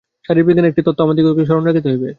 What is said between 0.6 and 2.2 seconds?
একটি তত্ত্ব আমাদিগকে স্মরণ রাখিতে হইবে।